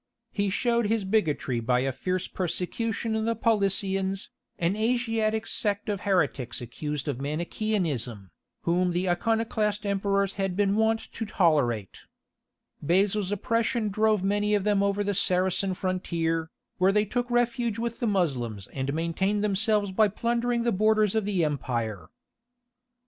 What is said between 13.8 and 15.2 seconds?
drove many of them over the